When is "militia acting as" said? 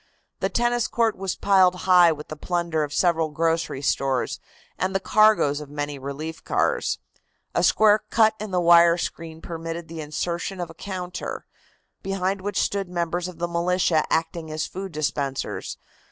13.47-14.65